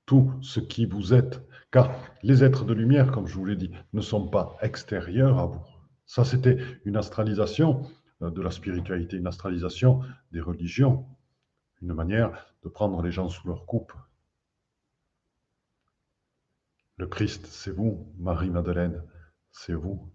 [0.05, 1.41] tout ce qui vous êtes,
[1.73, 5.47] car les êtres de lumière, comme je vous l'ai dit, ne sont pas extérieurs à
[5.47, 5.65] vous.
[6.05, 7.89] Ça, c'était une astralisation
[8.21, 11.07] euh, de la spiritualité, une astralisation des religions,
[11.81, 13.91] une manière de prendre les gens sous leur coupe.
[16.97, 18.13] Le Christ, c'est vous.
[18.19, 19.03] Marie-Madeleine,
[19.51, 20.13] c'est vous.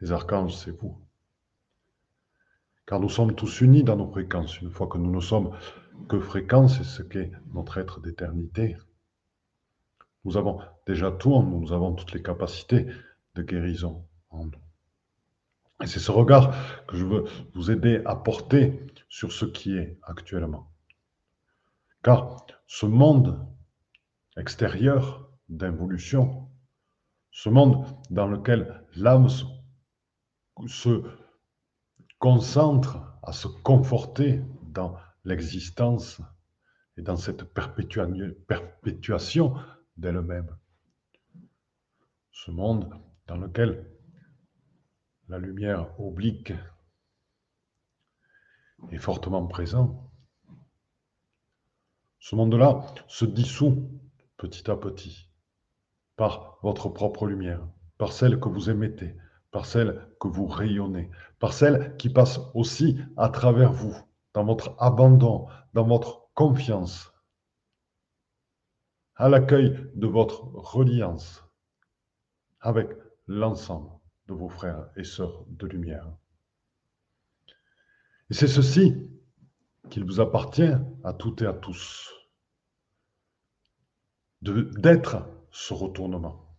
[0.00, 1.00] Les archanges, c'est vous.
[2.86, 4.60] Car nous sommes tous unis dans nos fréquences.
[4.60, 5.56] Une fois que nous ne sommes
[6.08, 8.76] que fréquences, c'est ce qu'est notre être d'éternité.
[10.24, 12.86] Nous avons déjà tout en nous, nous avons toutes les capacités
[13.34, 14.60] de guérison en nous.
[15.82, 16.54] Et c'est ce regard
[16.86, 20.70] que je veux vous aider à porter sur ce qui est actuellement.
[22.02, 23.46] Car ce monde
[24.36, 26.48] extérieur d'involution,
[27.30, 29.28] ce monde dans lequel l'âme
[30.66, 31.02] se
[32.18, 36.20] concentre à se conforter dans l'existence
[36.96, 39.54] et dans cette perpétuation
[40.00, 40.56] d'elle-même.
[42.32, 42.90] Ce monde
[43.26, 43.86] dans lequel
[45.28, 46.52] la lumière oblique
[48.90, 50.10] est fortement présent.
[52.18, 53.88] Ce monde-là se dissout
[54.36, 55.28] petit à petit
[56.16, 57.66] par votre propre lumière,
[57.98, 59.16] par celle que vous émettez,
[59.50, 63.96] par celle que vous rayonnez, par celle qui passe aussi à travers vous,
[64.34, 67.09] dans votre abandon, dans votre confiance,
[69.20, 71.44] à l'accueil de votre reliance
[72.60, 72.88] avec
[73.26, 73.90] l'ensemble
[74.28, 76.10] de vos frères et sœurs de lumière.
[78.30, 79.10] Et c'est ceci
[79.90, 80.72] qu'il vous appartient
[81.04, 82.10] à toutes et à tous,
[84.40, 86.56] d'être ce retournement,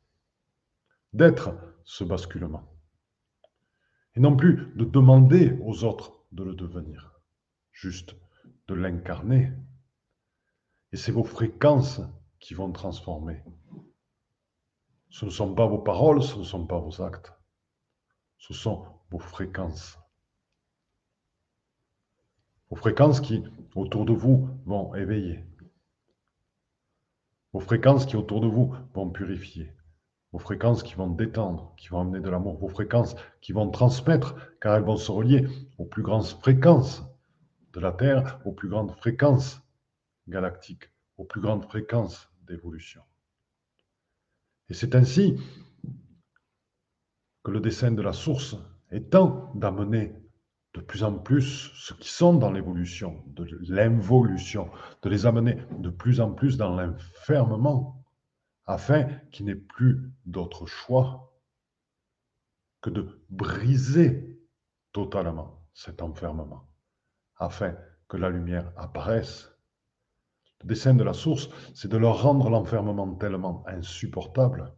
[1.14, 2.72] d'être ce basculement,
[4.14, 7.20] et non plus de demander aux autres de le devenir,
[7.72, 8.16] juste
[8.68, 9.52] de l'incarner.
[10.92, 12.02] Et c'est vos fréquences
[12.42, 13.42] qui vont transformer.
[15.10, 17.32] Ce ne sont pas vos paroles, ce ne sont pas vos actes
[18.42, 20.00] ce sont vos fréquences.
[22.72, 23.44] Vos fréquences qui,
[23.76, 25.46] autour de vous, vont éveiller.
[27.54, 29.72] Vos fréquences qui, autour de vous, vont purifier.
[30.32, 32.58] Vos fréquences qui vont détendre, qui vont amener de l'amour.
[32.58, 37.04] Vos fréquences qui vont transmettre, car elles vont se relier aux plus grandes fréquences
[37.74, 39.62] de la Terre, aux plus grandes fréquences
[40.28, 42.31] galactiques, aux plus grandes fréquences
[44.70, 45.38] Et c'est ainsi
[47.44, 48.56] que le dessein de la source
[48.92, 50.16] étant d'amener
[50.74, 54.70] de plus en plus ceux qui sont dans l'évolution, de l'involution,
[55.02, 58.06] de les amener de plus en plus dans l'enfermement,
[58.66, 61.34] afin qu'il n'ait plus d'autre choix
[62.82, 64.40] que de briser
[64.92, 66.70] totalement cet enfermement,
[67.36, 67.76] afin
[68.08, 69.50] que la lumière apparaisse.
[70.62, 74.74] Le dessein de la source, c'est de leur rendre l'enfermement tellement insupportable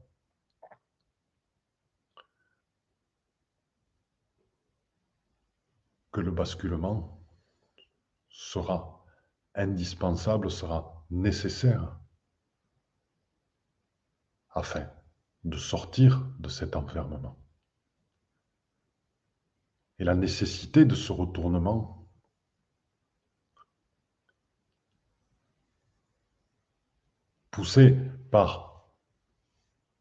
[6.12, 7.20] que le basculement
[8.30, 9.04] sera
[9.56, 12.00] indispensable, sera nécessaire
[14.52, 14.88] afin
[15.44, 17.38] de sortir de cet enfermement.
[20.00, 22.03] Et la nécessité de ce retournement
[27.54, 27.96] poussée
[28.32, 28.90] par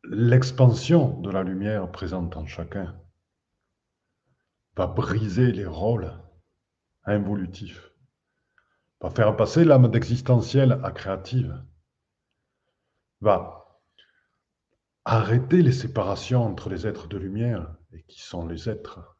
[0.04, 2.98] l'expansion de la lumière présente en chacun,
[4.74, 6.18] va briser les rôles
[7.04, 7.92] involutifs,
[9.02, 11.62] va faire passer l'âme d'existentielle à créative,
[13.20, 13.80] va
[15.04, 19.18] arrêter les séparations entre les êtres de lumière et qui sont les êtres,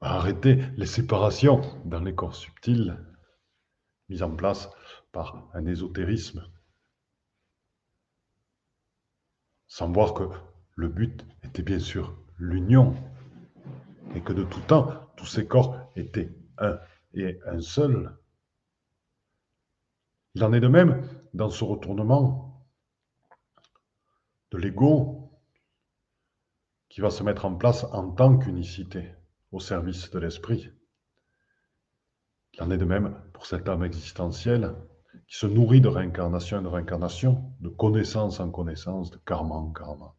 [0.00, 2.96] va arrêter les séparations dans les corps subtils
[4.08, 4.70] mises en place
[5.16, 6.46] par un ésotérisme,
[9.66, 10.24] sans voir que
[10.74, 12.94] le but était bien sûr l'union
[14.14, 16.78] et que de tout temps, tous ces corps étaient un
[17.14, 18.14] et un seul.
[20.34, 22.68] Il en est de même dans ce retournement
[24.50, 25.32] de l'ego
[26.90, 29.14] qui va se mettre en place en tant qu'unicité
[29.50, 30.70] au service de l'esprit.
[32.52, 34.76] Il en est de même pour cette âme existentielle
[35.26, 39.72] qui se nourrit de réincarnation et de réincarnation, de connaissance en connaissance, de karma en
[39.72, 40.14] karma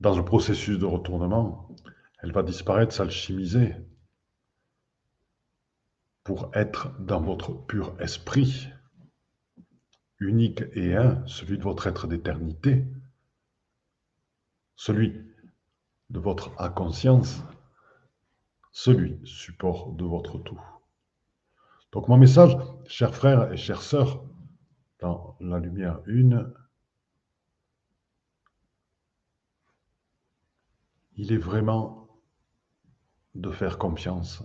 [0.00, 1.68] dans le processus de retournement,
[2.22, 3.74] Elle va disparaître, s'alchimiser
[6.24, 8.68] pour être dans votre pur esprit,
[10.18, 12.84] unique et un, celui de votre être d'éternité,
[14.74, 15.22] celui
[16.10, 17.42] de votre inconscience,
[18.72, 20.60] celui support de votre tout.
[21.96, 22.54] Donc mon message,
[22.84, 24.22] chers frères et chères sœurs,
[25.00, 26.52] dans la lumière une,
[31.14, 32.20] il est vraiment
[33.34, 34.44] de faire confiance,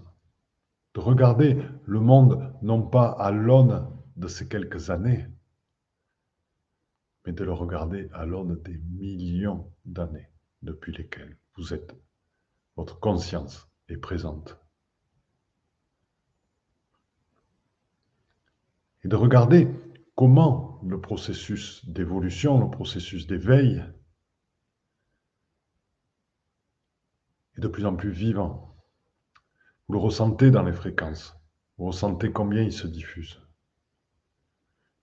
[0.94, 3.86] de regarder le monde non pas à l'aune
[4.16, 5.28] de ces quelques années,
[7.26, 10.30] mais de le regarder à l'aune des millions d'années
[10.62, 11.94] depuis lesquelles vous êtes.
[12.78, 14.61] Votre conscience est présente.
[19.04, 19.68] Et de regarder
[20.16, 23.84] comment le processus d'évolution, le processus d'éveil
[27.58, 28.76] est de plus en plus vivant.
[29.88, 31.36] Vous le ressentez dans les fréquences.
[31.78, 33.42] Vous ressentez combien il se diffuse.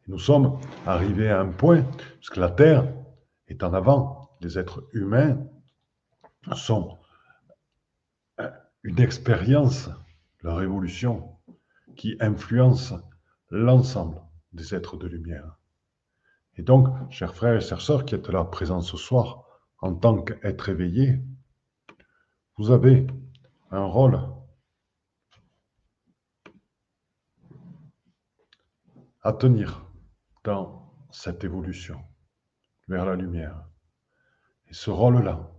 [0.06, 1.82] nous sommes arrivés à un point,
[2.18, 2.90] puisque la Terre
[3.48, 5.44] est en avant, les êtres humains
[6.54, 6.98] sont
[8.82, 9.90] une expérience,
[10.42, 11.37] leur évolution,
[11.96, 12.94] qui influence
[13.50, 14.20] l'ensemble
[14.52, 15.58] des êtres de lumière.
[16.56, 19.44] Et donc, chers frères et chères sœurs qui êtes là présents ce soir,
[19.80, 21.20] en tant qu'être éveillé,
[22.56, 23.06] vous avez
[23.70, 24.20] un rôle
[29.22, 29.84] à tenir
[30.44, 32.02] dans cette évolution
[32.88, 33.68] vers la lumière.
[34.66, 35.52] Et ce rôle-là,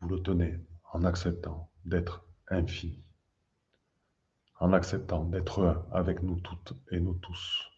[0.00, 3.04] vous le tenez en acceptant d'être infini,
[4.58, 7.70] en acceptant d'être un avec nous toutes et nous tous,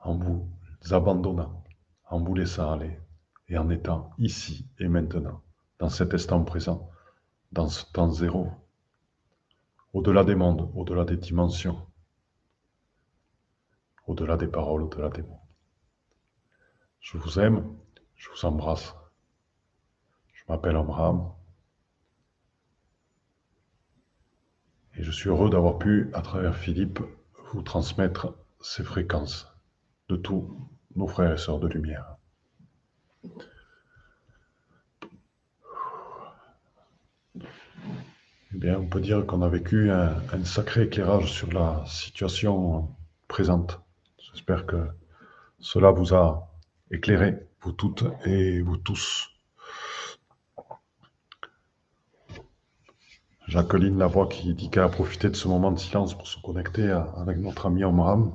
[0.00, 0.48] en vous
[0.90, 1.64] abandonnant,
[2.08, 2.98] en vous laissant aller
[3.48, 5.42] et en étant ici et maintenant,
[5.78, 6.90] dans cet instant présent,
[7.52, 8.50] dans ce temps zéro,
[9.92, 11.86] au-delà des mondes, au-delà des dimensions,
[14.06, 15.40] au-delà des paroles, au-delà des mots.
[17.00, 17.76] Je vous aime,
[18.14, 18.94] je vous embrasse.
[20.32, 21.32] Je m'appelle Amram.
[25.06, 26.98] Je suis heureux d'avoir pu, à travers Philippe,
[27.52, 29.46] vous transmettre ces fréquences
[30.08, 30.58] de tous
[30.96, 32.16] nos frères et sœurs de lumière.
[37.36, 42.88] Eh bien, on peut dire qu'on a vécu un, sacré éclairage sur la situation
[43.28, 43.80] présente.
[44.18, 44.88] J'espère que
[45.60, 46.52] cela vous a
[46.90, 49.35] éclairé, vous toutes et vous tous.
[53.56, 56.90] Jacqueline Lavoie qui dit qu'elle a profité de ce moment de silence pour se connecter
[56.90, 58.34] avec notre ami Omram.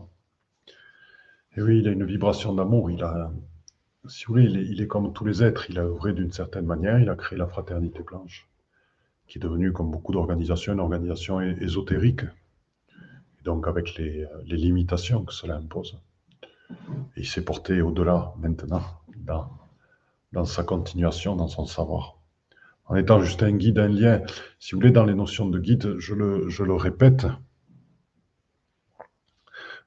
[1.55, 2.89] Et oui, il a une vibration d'amour.
[2.89, 3.31] Il a,
[4.07, 5.69] si vous il est, comme tous les êtres.
[5.69, 6.99] Il a œuvré d'une certaine manière.
[6.99, 8.49] Il a créé la Fraternité Blanche,
[9.27, 12.23] qui est devenue, comme beaucoup d'organisations, une organisation ésotérique.
[12.23, 16.01] Et donc, avec les, limitations que cela impose.
[17.15, 18.81] Il s'est porté au-delà maintenant,
[20.33, 22.20] dans sa continuation, dans son savoir
[22.91, 24.21] en étant juste un guide, un lien.
[24.59, 27.25] Si vous voulez, dans les notions de guide, je le, répète.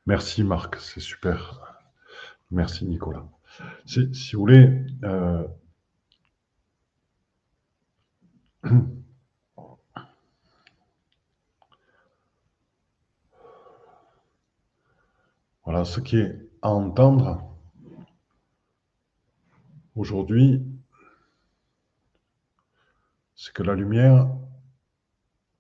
[0.07, 1.83] Merci Marc, c'est super.
[2.51, 3.27] Merci Nicolas.
[3.85, 5.47] Si, vous voulez, euh,
[15.65, 17.55] voilà ce qui est à entendre
[19.95, 20.63] aujourd'hui
[23.45, 24.27] c'est que la lumière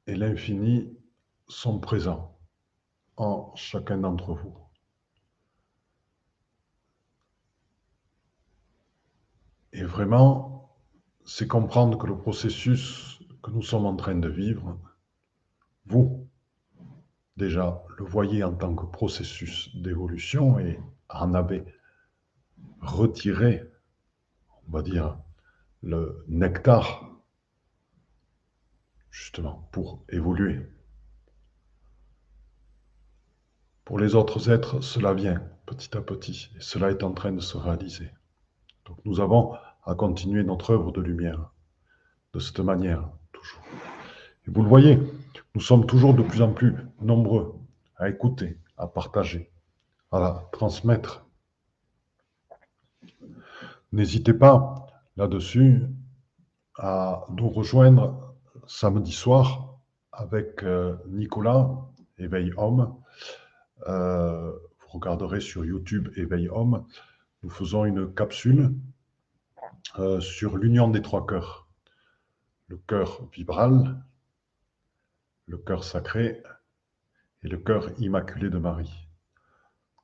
[0.06, 0.96] et l'infini
[1.48, 2.34] sont présents
[3.18, 4.56] en chacun d'entre vous.
[9.74, 10.74] Et vraiment,
[11.26, 14.78] c'est comprendre que le processus que nous sommes en train de vivre,
[15.84, 16.26] vous,
[17.36, 20.80] déjà, le voyez en tant que processus d'évolution et
[21.10, 21.62] en avez
[22.80, 23.62] retiré,
[24.68, 25.18] on va dire,
[25.82, 27.13] le nectar
[29.14, 30.60] justement, pour évoluer.
[33.84, 37.40] Pour les autres êtres, cela vient petit à petit, et cela est en train de
[37.40, 38.10] se réaliser.
[38.86, 39.54] Donc nous avons
[39.84, 41.52] à continuer notre œuvre de lumière,
[42.32, 43.62] de cette manière, toujours.
[44.48, 44.98] Et vous le voyez,
[45.54, 47.54] nous sommes toujours de plus en plus nombreux
[47.96, 49.52] à écouter, à partager,
[50.10, 51.24] à transmettre.
[53.92, 54.86] N'hésitez pas
[55.16, 55.86] là-dessus
[56.76, 58.33] à nous rejoindre
[58.66, 59.78] samedi soir
[60.12, 61.70] avec euh, Nicolas,
[62.18, 62.96] Éveil Homme.
[63.88, 66.86] Euh, vous regarderez sur YouTube Éveil Homme.
[67.42, 68.74] Nous faisons une capsule
[69.98, 71.68] euh, sur l'union des trois cœurs.
[72.68, 74.02] Le cœur vibral,
[75.46, 76.42] le cœur sacré
[77.42, 79.08] et le cœur immaculé de Marie.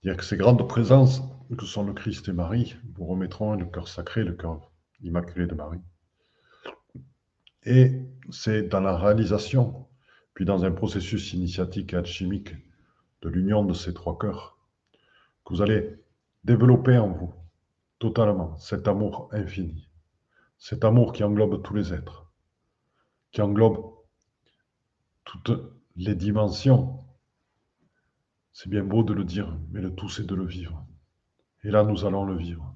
[0.03, 1.23] Dire que ces grandes présences
[1.57, 4.71] que sont le Christ et Marie vous remettront le cœur sacré, le cœur
[5.03, 5.81] immaculé de Marie.
[7.65, 9.87] Et c'est dans la réalisation,
[10.35, 12.55] puis dans un processus initiatique et alchimique
[13.23, 14.59] de l'union de ces trois cœurs,
[15.45, 15.97] que vous allez
[16.45, 17.35] développer en vous
[17.99, 19.89] totalement cet amour infini,
[20.59, 22.33] cet amour qui englobe tous les êtres,
[23.31, 23.95] qui englobe
[25.25, 25.53] toutes
[25.97, 26.99] les dimensions.
[28.53, 30.87] C'est bien beau de le dire, mais le tout c'est de le vivre.
[31.63, 32.75] Et là, nous allons le vivre.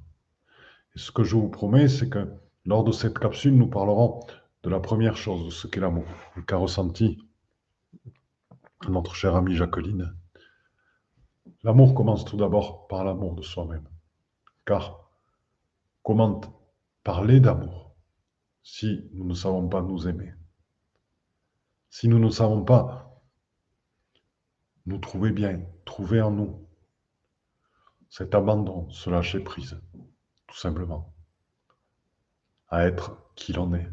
[0.95, 2.32] Et ce que je vous promets, c'est que
[2.66, 4.20] lors de cette capsule, nous parlerons
[4.64, 6.06] de la première chose, de ce qu'est l'amour,
[6.46, 7.18] qu'a ressenti
[8.88, 10.16] notre chère amie Jacqueline.
[11.62, 13.86] L'amour commence tout d'abord par l'amour de soi-même.
[14.64, 15.10] Car
[16.02, 16.40] comment
[17.02, 17.94] parler d'amour
[18.62, 20.32] si nous ne savons pas nous aimer?
[21.90, 23.22] Si nous ne savons pas
[24.86, 26.66] nous trouver bien, trouver en nous
[28.08, 29.78] cet abandon, ce lâcher prise,
[30.46, 31.12] tout simplement,
[32.68, 33.90] à être qui l'on est,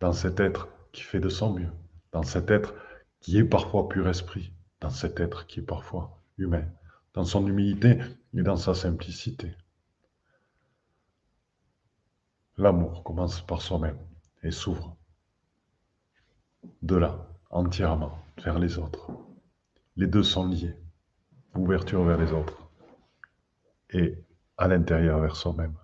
[0.00, 1.72] dans cet être qui fait de son mieux,
[2.12, 2.74] dans cet être
[3.20, 6.64] qui est parfois pur esprit, dans cet être qui est parfois humain,
[7.14, 7.98] dans son humilité
[8.34, 9.54] et dans sa simplicité.
[12.58, 13.98] L'amour commence par soi-même
[14.42, 14.96] et s'ouvre
[16.82, 19.10] de là entièrement vers les autres.
[19.96, 20.76] Les deux sont liés.
[21.54, 22.68] Ouverture vers les autres
[23.90, 24.22] et
[24.58, 25.74] à l'intérieur vers soi-même.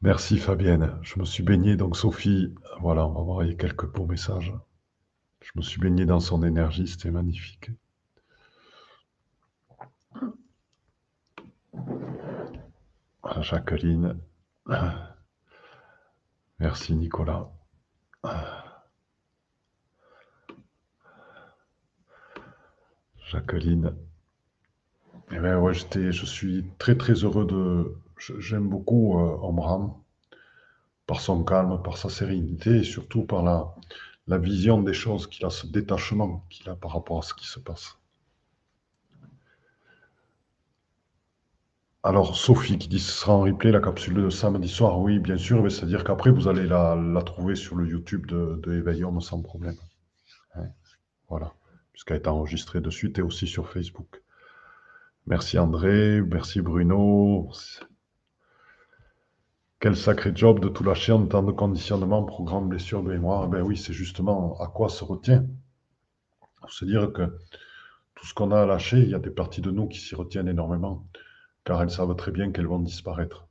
[0.00, 0.96] Merci Fabienne.
[1.02, 4.54] Je me suis baigné, donc Sophie, voilà, on va envoyer quelques beaux messages.
[5.42, 7.70] Je me suis baigné dans son énergie, c'était magnifique.
[13.40, 14.18] Jacqueline.
[16.60, 17.50] Merci Nicolas.
[23.30, 23.94] Jacqueline.
[25.32, 29.94] Eh bien, ouais, je suis très très heureux de, J'aime beaucoup euh, Omram
[31.06, 35.50] par son calme, par sa sérénité et surtout par la, vision des choses qu'il a,
[35.50, 37.98] ce détachement qu'il a par rapport à ce qui se passe.
[42.02, 45.00] Alors, Sophie qui dit ce sera en replay la capsule de samedi soir.
[45.00, 49.42] Oui, bien sûr, c'est-à-dire qu'après, vous allez la, trouver sur le YouTube de, de sans
[49.42, 49.76] problème.
[51.28, 51.52] Voilà,
[51.92, 54.22] puisqu'elle est enregistrée de suite et aussi sur Facebook.
[55.26, 57.50] Merci André, merci Bruno,
[59.80, 63.44] quel sacré job de tout lâcher en temps de conditionnement, programme, blessure de mémoire.
[63.46, 65.46] Eh ben oui, c'est justement à quoi se retient.
[66.68, 67.38] Se dire que
[68.14, 70.14] tout ce qu'on a à lâcher, il y a des parties de nous qui s'y
[70.14, 71.06] retiennent énormément,
[71.64, 73.46] car elles savent très bien qu'elles vont disparaître.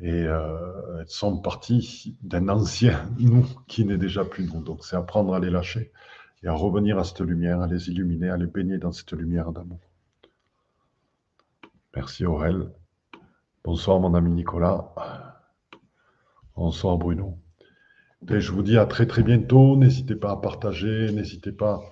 [0.00, 4.62] Et euh, elles sont parties d'un ancien nous qui n'est déjà plus nous.
[4.62, 5.92] Donc c'est apprendre à les lâcher
[6.42, 9.52] et à revenir à cette lumière, à les illuminer, à les baigner dans cette lumière
[9.52, 9.80] d'amour.
[11.94, 12.70] Merci Aurel.
[13.62, 14.94] Bonsoir mon ami Nicolas.
[16.56, 17.36] Bonsoir Bruno.
[18.30, 19.76] Et je vous dis à très très bientôt.
[19.76, 21.82] N'hésitez pas à partager, n'hésitez pas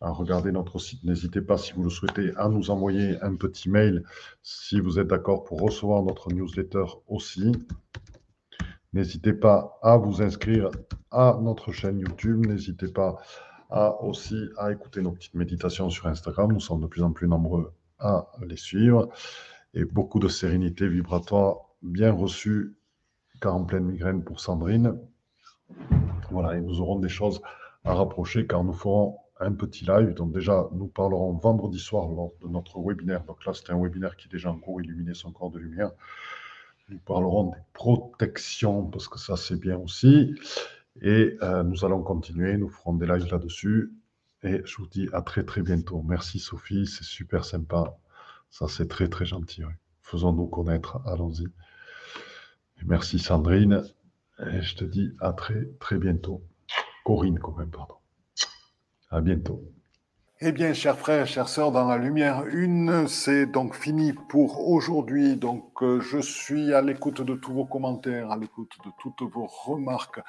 [0.00, 1.02] à regarder notre site.
[1.02, 4.04] N'hésitez pas, si vous le souhaitez, à nous envoyer un petit mail
[4.44, 7.50] si vous êtes d'accord pour recevoir notre newsletter aussi.
[8.92, 10.70] N'hésitez pas à vous inscrire
[11.10, 12.46] à notre chaîne YouTube.
[12.46, 13.16] N'hésitez pas
[14.00, 16.52] aussi à écouter nos petites méditations sur Instagram.
[16.52, 19.08] Nous sommes de plus en plus nombreux à les suivre
[19.76, 22.74] et beaucoup de sérénité vibratoire bien reçue,
[23.40, 24.98] car en pleine migraine pour Sandrine.
[26.30, 27.42] Voilà, et nous aurons des choses
[27.84, 30.14] à rapprocher car nous ferons un petit live.
[30.14, 33.22] Donc déjà, nous parlerons vendredi soir lors de notre webinaire.
[33.24, 35.90] Donc là, c'était un webinaire qui est déjà en cours, illuminer son corps de lumière.
[36.88, 40.34] Nous parlerons des protections parce que ça, c'est bien aussi.
[41.02, 43.92] Et euh, nous allons continuer, nous ferons des lives là-dessus.
[44.42, 46.02] Et je vous dis à très très bientôt.
[46.02, 47.98] Merci Sophie, c'est super sympa.
[48.50, 49.62] Ça, c'est très, très gentil.
[50.02, 51.00] Faisons-nous connaître.
[51.06, 51.46] Allons-y.
[52.84, 53.82] Merci Sandrine.
[54.38, 56.42] Et je te dis à très, très bientôt.
[57.04, 57.94] Corinne, quand même, pardon.
[59.10, 59.62] À bientôt.
[60.42, 65.34] Eh bien, chers frères, chères sœurs, dans la lumière une, c'est donc fini pour aujourd'hui.
[65.36, 69.46] Donc, euh, je suis à l'écoute de tous vos commentaires, à l'écoute de toutes vos
[69.46, 70.20] remarques,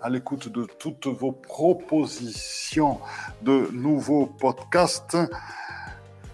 [0.00, 3.00] à l'écoute de toutes vos propositions
[3.42, 5.16] de nouveaux podcasts.